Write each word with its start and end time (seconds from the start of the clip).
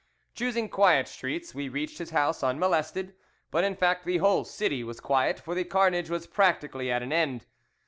Choosing 0.33 0.67
quiet 0.67 1.07
streets, 1.07 1.53
we 1.53 1.69
reached 1.69 1.99
his 1.99 2.09
house 2.09 2.41
unmolested; 2.41 3.13
but 3.51 3.63
in 3.63 3.75
fact 3.75 4.03
the 4.03 4.17
whole 4.17 4.43
city 4.43 4.83
was 4.83 4.99
quiet, 4.99 5.39
for 5.39 5.53
the 5.53 5.63
carnage 5.63 6.09
was 6.09 6.25
practically 6.25 6.91
at 6.91 7.03
an 7.03 7.13
end. 7.13 7.45